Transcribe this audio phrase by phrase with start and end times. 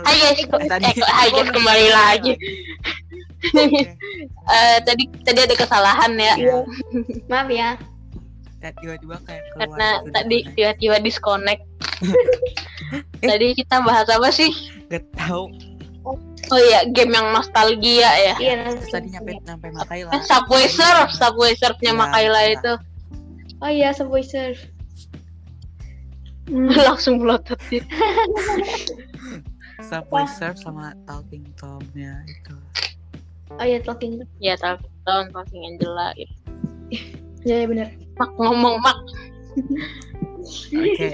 [0.00, 2.32] Hai guys, Tadi- eh, hai guys kembali lagi.
[3.50, 3.80] Oke.
[4.46, 6.58] Eh, tadi tadi ada kesalahan ya, Iya.
[7.26, 7.70] Maaf ya.
[8.60, 11.62] Tiba-tiba kayak keluar karena gitu tadi tiba-tiba disconnect.
[13.20, 13.28] Eh.
[13.28, 14.50] tadi kita bahas apa sih?
[14.88, 15.46] Gak tahu.
[16.50, 18.34] Oh iya, game yang nostalgia ya.
[18.36, 18.54] Iya.
[18.74, 20.10] Terus tadi nyampe nyampe Makaila.
[20.10, 22.50] Eh, Subway Surf, Subway Surfnya Ya, Makaila ya.
[22.50, 22.72] itu
[23.60, 24.58] Oh iya, Subway Surf.
[26.88, 27.60] langsung melotot.
[29.84, 32.56] Subway Surf sama Talking Tom-nya itu.
[33.56, 34.22] Oh iya, Talking.
[34.38, 36.34] Ya, Talking Talking Angela gitu.
[37.44, 37.88] Iya, iya benar.
[38.20, 38.98] Mak ngomong mak,
[40.76, 41.10] Oke.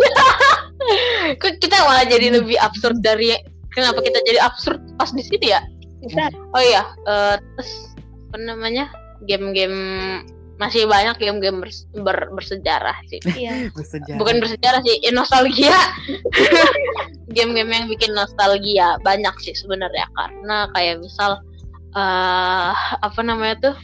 [1.40, 3.36] kok kita malah jadi lebih absurd dari
[3.70, 5.60] kenapa kita jadi absurd pas di sini ya?
[6.00, 6.32] Bisa.
[6.56, 7.70] Oh iya, eh, terus
[8.32, 8.88] apa namanya?
[9.28, 9.78] Game-game
[10.60, 13.16] masih banyak game-game bers- ber- bersejarah sih.
[13.40, 13.72] Iya.
[13.72, 14.18] Bersejarah.
[14.20, 15.72] Bukan bersejarah sih, eh, nostalgia.
[17.30, 21.40] Game-game yang bikin nostalgia banyak sih sebenarnya karena kayak misal
[21.90, 23.74] eh apa namanya tuh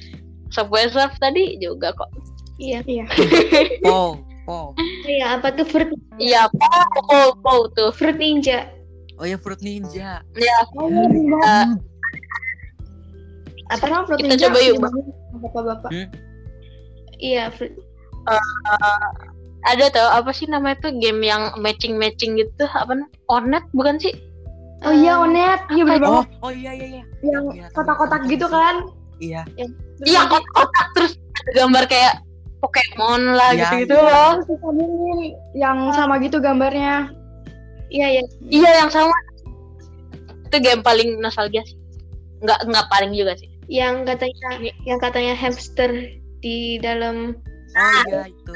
[0.48, 2.12] Subway Surf tadi juga kok.
[2.56, 2.84] Iya.
[2.84, 3.04] Iya.
[3.84, 4.76] Po, po.
[5.02, 6.70] Iya, apa tuh fruit Iya, po
[7.02, 7.90] po po tuh.
[7.90, 8.68] fruit ninja?
[9.16, 10.20] Oh ya Fruit Ninja.
[10.36, 11.66] Ya, eh,
[13.66, 14.46] Apa nama fruit Kita ninja?
[14.46, 14.76] coba yuk,
[15.36, 15.90] Bapak-bapak.
[15.90, 16.08] Hmm?
[17.18, 17.72] Iya, fruit.
[19.66, 23.10] ada tuh apa sih namanya tuh game yang matching-matching gitu apa namanya?
[23.26, 24.14] Onet bukan sih?
[24.84, 25.60] Oh iya, Onet.
[25.72, 26.26] Iya bener Oh, banget.
[26.44, 27.04] oh iya iya iya.
[27.24, 28.74] Yang Iya, kotak-kotak tahu, gitu kan.
[29.18, 29.42] Iya.
[30.04, 32.14] Iya, kotak-kotak terus ada gambar kayak
[32.56, 34.06] Pokemon lah Iya, gitu-gitu iya.
[34.06, 34.32] loh.
[35.56, 37.10] Yang sama gitu gambarnya.
[37.90, 38.22] Iya, iya.
[38.46, 39.14] Iya, yang sama.
[40.46, 41.78] Itu game paling nostalgia sih.
[42.44, 43.50] Nggak nggak paling juga sih.
[43.66, 44.48] Yang katanya
[44.86, 45.90] yang katanya hamster
[46.40, 47.32] di dalam
[47.76, 48.50] Oh iya itu.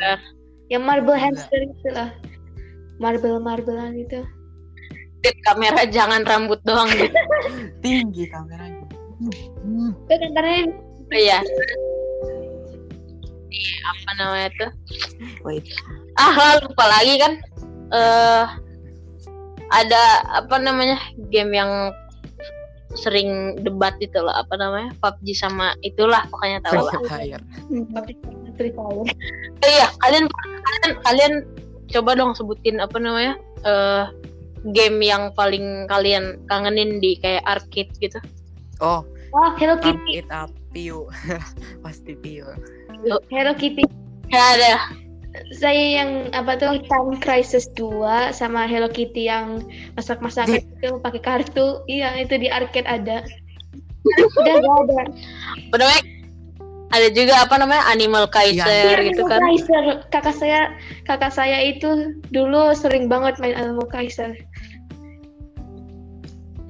[0.71, 1.45] yang marble Enggak.
[1.45, 2.11] hamster itu lah.
[2.97, 4.21] Marble marblean itu.
[5.21, 7.13] Tip kamera jangan rambut doang gitu.
[7.85, 8.85] Tinggi kameranya.
[10.09, 10.69] Itu kan karena
[11.11, 11.39] Iya.
[13.51, 14.71] Iya, apa namanya tuh?
[15.43, 15.67] Wait.
[16.15, 17.33] Ah, lupa lagi kan.
[17.91, 18.45] Eh
[19.71, 20.03] ada
[20.41, 20.97] apa namanya?
[21.35, 21.91] Game yang
[22.99, 24.91] sering debat itu loh, apa namanya?
[24.99, 26.95] PUBG sama itulah pokoknya tahu lah.
[26.99, 27.43] Free Fire.
[28.59, 29.05] Free Fire.
[29.63, 31.33] Eh, iya, kalian kalian kalian
[31.91, 33.39] coba dong sebutin apa namanya?
[33.63, 34.05] Eh
[34.77, 38.19] game yang paling kalian kangenin di kayak arcade gitu.
[38.83, 40.19] Oh, Oh, Hello Kitty.
[40.19, 41.07] It Up Piu.
[41.87, 42.51] Pasti Piu.
[43.31, 43.87] Hello Kitty.
[44.27, 44.75] Ya ada.
[45.55, 49.63] Saya yang apa tuh Time Crisis 2 sama Hello Kitty yang
[49.95, 51.87] masak-masakan itu pakai kartu.
[51.87, 53.23] Iya, itu di arcade ada.
[54.41, 55.01] Udah gak ada.
[55.71, 56.03] Namanya?
[56.91, 57.87] Ada juga apa namanya?
[57.87, 59.41] Animal Kaiser Iya, gitu Animal kan.
[59.47, 59.85] Kaiser.
[60.11, 60.61] Kakak saya
[61.07, 64.35] kakak saya itu dulu sering banget main Animal Kaiser.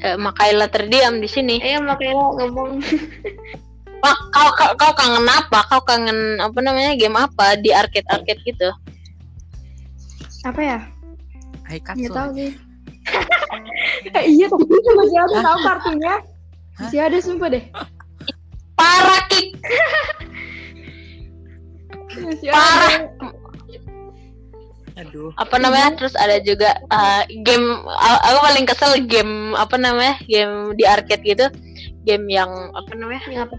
[0.01, 1.61] Eh, Makaila terdiam di sini.
[1.65, 2.81] Eh makanya ngomong
[4.01, 4.17] Kau,
[4.57, 5.61] kau, kau kangen apa?
[5.69, 8.69] Kau kangen apa namanya game apa di arcade arcade gitu?
[10.43, 10.79] Apa ya?
[11.69, 12.13] Hai Nggak Katsu.
[12.13, 12.51] tahu sih.
[14.13, 16.15] Eh, iya, tapi itu masih ada tahu kartunya.
[16.77, 17.65] Masih ada sumpah deh.
[18.77, 19.49] Parah kick,
[22.17, 23.09] Masih parah.
[25.01, 25.33] Aduh.
[25.37, 25.97] Apa namanya?
[25.97, 27.67] Terus ada juga eh, game.
[27.89, 30.21] a- Aku paling kesel game apa namanya?
[30.25, 31.47] Game di arcade gitu.
[32.09, 33.23] Game yang apa namanya?
[33.29, 33.55] yang apa?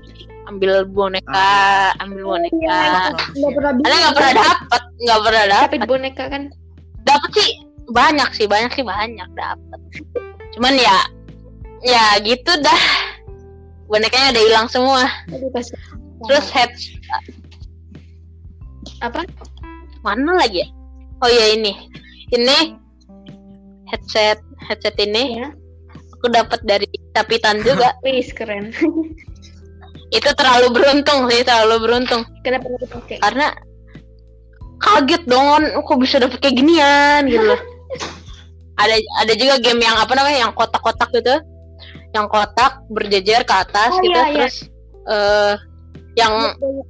[0.50, 2.82] Ambil boneka, ambil boneka.
[3.38, 3.86] Nggak pernah bisa.
[3.86, 5.80] Ada nggak pernah dapat, nggak pernah dapat.
[5.86, 6.44] boneka kan
[7.02, 7.50] Dapat sih
[7.92, 9.80] banyak sih, banyak sih banyak dapat.
[10.58, 10.98] Cuman ya,
[11.86, 12.84] ya gitu dah.
[13.92, 15.04] Bonekanya udah hilang semua.
[16.26, 16.72] Terus head
[19.02, 19.26] apa?
[20.02, 20.68] mana lagi ya?
[21.22, 21.74] Oh ya ini,
[22.34, 22.78] ini
[23.90, 25.50] headset headset ini Ya.
[26.22, 26.86] Aku dapat dari
[27.18, 27.98] Capitan juga.
[28.06, 28.70] Wih, keren.
[30.18, 33.18] Itu terlalu beruntung sih, terlalu beruntung Kenapa nggak dipakai?
[33.26, 33.48] karena
[34.78, 37.62] kaget dong, kok bisa dapet kayak ginian gitu loh.
[38.82, 41.36] ada ada juga game yang apa namanya yang kotak-kotak gitu,
[42.14, 44.36] yang kotak berjejer ke atas Oh, gitu, iya, iya.
[44.36, 44.56] terus
[45.10, 45.56] eh
[46.20, 46.34] yang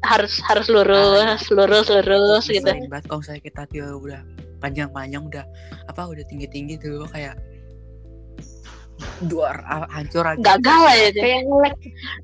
[0.02, 2.66] harus harus lurus, lurus, lurus gitu.
[2.90, 4.22] Banget kalau misalnya kita tiba udah
[4.58, 5.46] panjang-panjang udah
[5.86, 7.38] apa udah tinggi-tinggi tuh kayak
[9.22, 10.40] duar ah, hancur aja.
[10.40, 11.22] Gagal aja deh.
[11.22, 11.76] Kayak ngelek.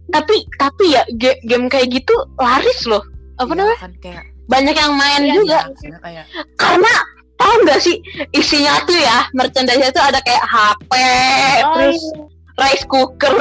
[0.07, 3.03] tapi tapi ya ge- game kayak gitu laris loh
[3.35, 6.25] apa Iya, namanya kan kayak banyak yang main Iya, juga iya, kayak
[6.55, 6.93] karena
[7.35, 7.95] tahu nggak sih
[8.31, 10.91] isinya tuh ya merchandise tuh ada kayak HP
[11.61, 12.23] Oh, terus iya.
[12.57, 13.35] rice cooker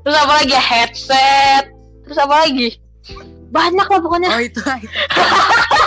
[0.00, 1.64] terus apa lagi ya, headset
[2.02, 2.68] terus apa lagi
[3.48, 4.88] banyak lah pokoknya oh itu itu.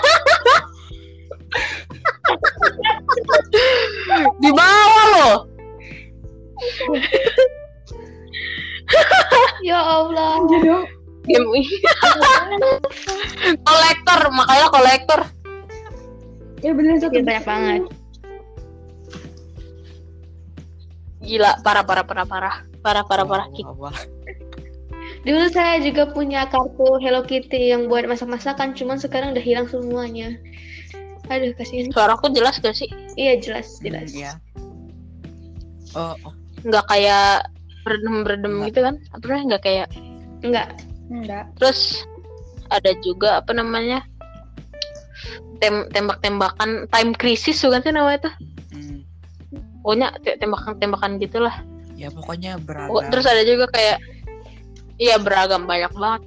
[11.57, 11.65] Game
[13.68, 15.21] kolektor, makanya kolektor.
[16.62, 17.18] Ya bener satu.
[17.18, 17.81] Iya, banyak banget.
[21.21, 22.56] Gila, parah parah parah parah.
[22.81, 23.48] Parah parah parah.
[25.25, 30.39] Dulu saya juga punya kartu Hello Kitty yang buat masak-masakan, cuman sekarang udah hilang semuanya.
[31.27, 31.92] Aduh, kasihan.
[31.92, 32.88] Suaraku jelas gak sih?
[33.19, 34.15] Iya, jelas, jelas.
[34.15, 34.39] Iya.
[35.98, 36.33] Oh, oh,
[36.63, 37.51] Nggak kayak
[37.83, 38.68] beredem-beredem Nggak.
[38.71, 38.95] gitu kan?
[39.12, 39.36] Apa?
[39.44, 39.88] Nggak kayak
[40.45, 40.87] Enggak.
[41.07, 41.48] Enggak.
[41.56, 42.04] terus
[42.68, 44.04] ada juga apa namanya?
[45.57, 48.33] Tem tembak-tembakan time crisis bukan sih namanya tuh?
[48.71, 49.00] hmm.
[49.81, 51.56] Pokoknya te- tembakan-tembakan gitulah.
[51.95, 52.94] Ya pokoknya beragam.
[52.94, 53.98] Oh, terus ada juga kayak
[54.98, 56.21] iya beragam banyak banget.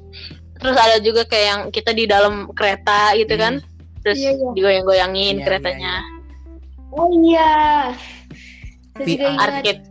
[0.57, 3.41] Terus ada juga kayak yang kita di dalam kereta gitu Hmm.
[3.41, 3.55] kan.
[4.01, 4.49] Terus Iya, iya.
[4.51, 5.95] digoyang-goyangin Iya, keretanya.
[6.91, 7.53] Oh iya.
[8.97, 9.39] Saya juga VR.
[9.39, 9.83] Arcade.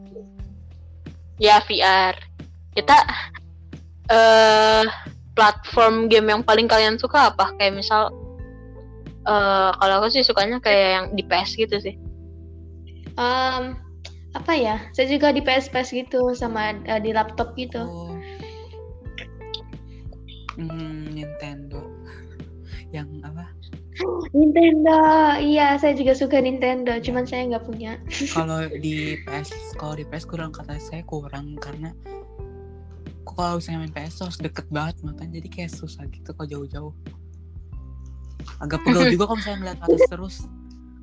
[1.39, 2.15] Ya VR.
[2.73, 2.97] Kita
[4.09, 4.85] eh
[5.37, 7.53] platform game yang paling kalian suka apa?
[7.61, 8.11] Kayak misal
[9.29, 11.95] eh kalau aku sih sukanya kayak yang di PS gitu sih.
[13.19, 13.75] Em,
[14.37, 14.77] apa ya?
[14.93, 17.81] Saya juga di PS-PS gitu sama eh, di laptop gitu.
[17.83, 18.15] Oh.
[20.59, 21.83] Hmm, Nintendo.
[22.95, 23.45] Yang apa?
[24.31, 24.99] Nintendo.
[25.39, 27.99] Iya, saya juga suka Nintendo, cuman saya nggak punya.
[28.31, 31.91] Kalau di PS, kalau di PS kurang kata saya kurang karena
[33.39, 36.93] kalau misalnya main PS tuh harus deket banget makanya jadi kayak susah gitu kalau jauh-jauh.
[38.59, 40.35] Agak pegel juga kalau misalnya ngeliat atas terus.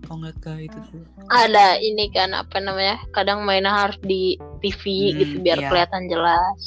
[0.04, 1.02] Kalau ngeliat ke itu tuh.
[1.28, 3.00] Ada ini kan apa namanya?
[3.10, 5.68] Kadang mainnya harus di TV Hmm, gitu biar iya.
[5.68, 6.60] kelihatan jelas.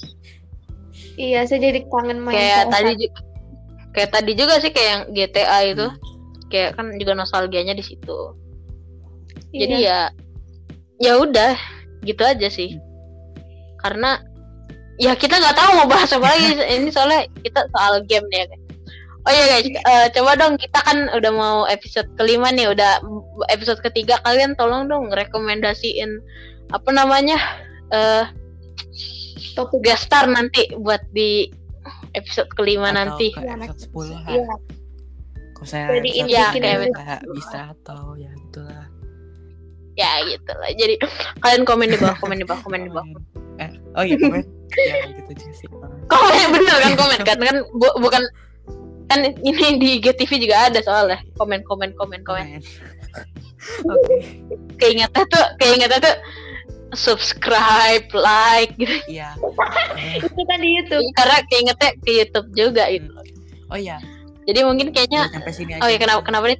[1.15, 2.73] Iya, saya jadi kangen main kayak PS1.
[2.73, 3.15] tadi ju-
[3.89, 5.99] kayak tadi juga sih kayak yang GTA itu Hmm.
[6.47, 8.17] kayak kan juga nostalgianya di situ
[9.49, 9.59] Iya.
[9.59, 9.99] jadi ya
[10.99, 11.53] ya udah
[12.03, 12.77] gitu aja sih
[13.77, 14.21] karena
[14.99, 16.59] ya kita nggak tahu mau bahas apa lagi.
[16.59, 18.63] Ini soalnya kita soal game nih ya guys.
[19.27, 19.67] oh iya guys.
[19.67, 22.99] Eh, coba dong kita kan udah mau episode kelima nih udah
[23.47, 24.19] episode ketiga.
[24.27, 26.19] Kalian tolong dong rekomendasiin
[26.69, 27.39] apa namanya
[27.89, 28.27] eh
[29.57, 29.81] topik.
[29.81, 31.47] guest star nanti buat di
[32.13, 33.27] episode kelima Atau nanti.
[33.33, 34.23] ke episode 10 lah.
[34.29, 34.53] Iya,
[35.55, 38.85] Kalau saya Jadi episode ya, bikin kayak bisa, bisa atau ya gitulah.
[39.99, 40.95] ya gitu lah jadi
[41.43, 43.19] kalian komen di bawah komen di bawah komen di bawah.
[43.59, 44.58] Eh, oh iya komen.
[44.77, 45.67] Ya gitu juga sih.
[46.05, 48.23] komen bener kan komen kan kan bu- bukan
[49.05, 52.61] kan ini di GTV juga ada soalnya komen komen komen komen.
[53.85, 54.15] Oke.
[54.77, 56.15] keingetnya tuh keingetnya tuh
[56.91, 59.35] subscribe like gitu Iya.
[60.17, 61.05] Itu kan di YouTube.
[61.13, 63.09] karena keingetnya ke YouTube juga itu
[63.69, 64.01] Oh iya,
[64.43, 65.81] jadi mungkin kayaknya sampai sini aja.
[65.83, 66.57] oh ya kenapa kenapa nih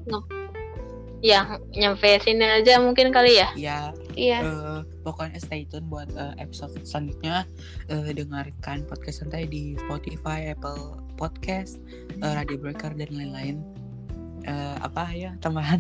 [1.20, 1.40] ya
[1.72, 3.90] nyampe sini aja mungkin kali ya Ya,
[4.20, 4.40] Iya.
[4.44, 7.48] eh, pokoknya stay tune buat eh, episode selanjutnya.
[7.88, 11.80] Eh, dengarkan podcast santai di Spotify, Apple Podcast,
[12.20, 13.64] eh, Radio Breaker dan lain-lain.
[14.44, 15.80] Eh, apa ya tambahan?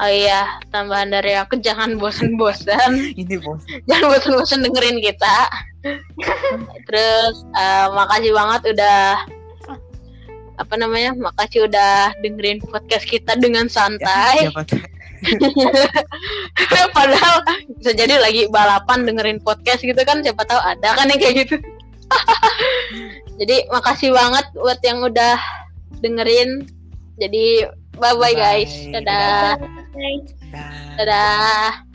[0.00, 3.60] oh iya tambahan dari aku jangan bosan-bosan Ini bos.
[3.84, 5.36] jangan bosan-bosan dengerin kita
[6.88, 9.00] terus eh, makasih banget udah
[10.56, 14.99] apa namanya makasih udah dengerin podcast kita dengan santai Siapa tahu.
[16.96, 17.34] padahal
[17.80, 21.56] bisa jadi lagi balapan dengerin podcast gitu kan siapa tahu ada kan yang kayak gitu.
[23.40, 25.38] Jadi makasih banget buat yang udah
[26.04, 26.68] dengerin.
[27.16, 27.64] Jadi
[27.96, 28.36] bye bye.
[28.36, 29.56] Guys dadah.
[29.96, 30.20] Bye.
[30.50, 30.72] Dah.
[30.98, 31.89] dadah